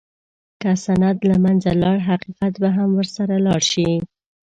که 0.61 0.71
سند 0.83 1.17
له 1.29 1.35
منځه 1.43 1.71
لاړ، 1.83 1.97
حقیقت 2.09 2.53
به 2.61 2.69
هم 2.77 2.89
ورسره 2.97 3.35
لاړ 3.45 3.61
شي. 3.71 3.89